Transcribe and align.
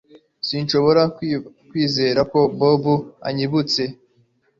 Sinshobora 0.47 1.01
kwizera 1.69 2.21
ko 2.31 2.39
Bobo 2.57 2.95
anyibutse 3.27 3.81